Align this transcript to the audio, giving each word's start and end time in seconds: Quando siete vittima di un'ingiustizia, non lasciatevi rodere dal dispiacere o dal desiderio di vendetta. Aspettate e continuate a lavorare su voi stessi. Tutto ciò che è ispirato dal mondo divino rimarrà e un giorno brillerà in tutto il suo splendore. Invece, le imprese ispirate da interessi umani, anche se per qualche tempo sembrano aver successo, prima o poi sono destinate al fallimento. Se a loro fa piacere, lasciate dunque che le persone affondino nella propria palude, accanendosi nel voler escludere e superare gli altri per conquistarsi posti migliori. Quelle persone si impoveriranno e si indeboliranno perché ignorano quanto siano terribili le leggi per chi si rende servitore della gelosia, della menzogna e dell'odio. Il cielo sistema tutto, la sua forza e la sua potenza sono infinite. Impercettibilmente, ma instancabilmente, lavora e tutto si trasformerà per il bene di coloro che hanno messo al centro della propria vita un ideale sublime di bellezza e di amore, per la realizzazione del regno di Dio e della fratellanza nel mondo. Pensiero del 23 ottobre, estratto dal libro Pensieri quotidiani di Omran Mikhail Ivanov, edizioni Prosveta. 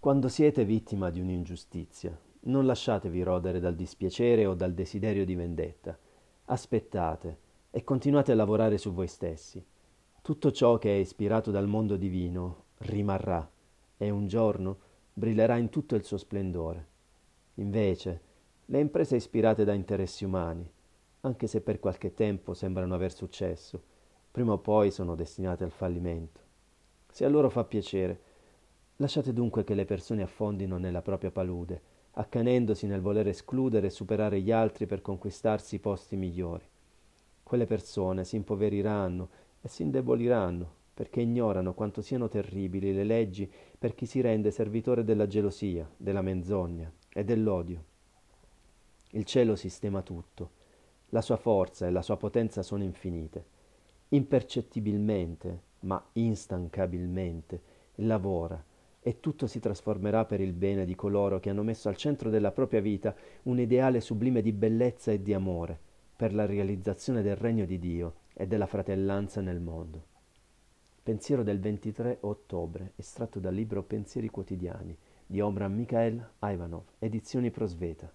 Quando 0.00 0.28
siete 0.28 0.64
vittima 0.64 1.10
di 1.10 1.20
un'ingiustizia, 1.20 2.16
non 2.42 2.66
lasciatevi 2.66 3.20
rodere 3.24 3.58
dal 3.58 3.74
dispiacere 3.74 4.46
o 4.46 4.54
dal 4.54 4.72
desiderio 4.72 5.24
di 5.24 5.34
vendetta. 5.34 5.98
Aspettate 6.44 7.38
e 7.72 7.82
continuate 7.82 8.30
a 8.30 8.36
lavorare 8.36 8.78
su 8.78 8.92
voi 8.92 9.08
stessi. 9.08 9.62
Tutto 10.22 10.52
ciò 10.52 10.78
che 10.78 10.94
è 10.94 10.98
ispirato 10.98 11.50
dal 11.50 11.66
mondo 11.66 11.96
divino 11.96 12.66
rimarrà 12.78 13.50
e 13.96 14.10
un 14.10 14.28
giorno 14.28 14.78
brillerà 15.12 15.56
in 15.56 15.68
tutto 15.68 15.96
il 15.96 16.04
suo 16.04 16.16
splendore. 16.16 16.86
Invece, 17.54 18.20
le 18.66 18.78
imprese 18.78 19.16
ispirate 19.16 19.64
da 19.64 19.72
interessi 19.72 20.24
umani, 20.24 20.70
anche 21.22 21.48
se 21.48 21.60
per 21.60 21.80
qualche 21.80 22.14
tempo 22.14 22.54
sembrano 22.54 22.94
aver 22.94 23.12
successo, 23.12 23.82
prima 24.30 24.52
o 24.52 24.58
poi 24.58 24.92
sono 24.92 25.16
destinate 25.16 25.64
al 25.64 25.72
fallimento. 25.72 26.40
Se 27.10 27.24
a 27.24 27.28
loro 27.28 27.50
fa 27.50 27.64
piacere, 27.64 28.27
lasciate 29.00 29.32
dunque 29.32 29.62
che 29.62 29.74
le 29.74 29.84
persone 29.84 30.22
affondino 30.22 30.76
nella 30.76 31.02
propria 31.02 31.30
palude, 31.30 31.80
accanendosi 32.12 32.86
nel 32.86 33.00
voler 33.00 33.28
escludere 33.28 33.86
e 33.86 33.90
superare 33.90 34.40
gli 34.40 34.50
altri 34.50 34.86
per 34.86 35.02
conquistarsi 35.02 35.78
posti 35.78 36.16
migliori. 36.16 36.64
Quelle 37.44 37.66
persone 37.66 38.24
si 38.24 38.36
impoveriranno 38.36 39.28
e 39.60 39.68
si 39.68 39.82
indeboliranno 39.82 40.76
perché 40.94 41.20
ignorano 41.20 41.74
quanto 41.74 42.02
siano 42.02 42.28
terribili 42.28 42.92
le 42.92 43.04
leggi 43.04 43.48
per 43.78 43.94
chi 43.94 44.04
si 44.04 44.20
rende 44.20 44.50
servitore 44.50 45.04
della 45.04 45.28
gelosia, 45.28 45.88
della 45.96 46.22
menzogna 46.22 46.92
e 47.12 47.22
dell'odio. 47.22 47.84
Il 49.12 49.24
cielo 49.24 49.54
sistema 49.54 50.02
tutto, 50.02 50.50
la 51.10 51.22
sua 51.22 51.36
forza 51.36 51.86
e 51.86 51.90
la 51.90 52.02
sua 52.02 52.16
potenza 52.16 52.64
sono 52.64 52.82
infinite. 52.82 53.44
Impercettibilmente, 54.08 55.62
ma 55.80 56.04
instancabilmente, 56.14 57.62
lavora 57.96 58.60
e 59.00 59.20
tutto 59.20 59.46
si 59.46 59.60
trasformerà 59.60 60.24
per 60.24 60.40
il 60.40 60.52
bene 60.52 60.84
di 60.84 60.94
coloro 60.94 61.40
che 61.40 61.50
hanno 61.50 61.62
messo 61.62 61.88
al 61.88 61.96
centro 61.96 62.30
della 62.30 62.52
propria 62.52 62.80
vita 62.80 63.14
un 63.44 63.58
ideale 63.58 64.00
sublime 64.00 64.42
di 64.42 64.52
bellezza 64.52 65.12
e 65.12 65.22
di 65.22 65.32
amore, 65.32 65.78
per 66.16 66.34
la 66.34 66.46
realizzazione 66.46 67.22
del 67.22 67.36
regno 67.36 67.64
di 67.64 67.78
Dio 67.78 68.14
e 68.34 68.46
della 68.46 68.66
fratellanza 68.66 69.40
nel 69.40 69.60
mondo. 69.60 70.04
Pensiero 71.02 71.42
del 71.42 71.60
23 71.60 72.18
ottobre, 72.20 72.92
estratto 72.96 73.38
dal 73.38 73.54
libro 73.54 73.82
Pensieri 73.82 74.28
quotidiani 74.28 74.96
di 75.24 75.40
Omran 75.40 75.74
Mikhail 75.74 76.28
Ivanov, 76.40 76.82
edizioni 76.98 77.50
Prosveta. 77.50 78.12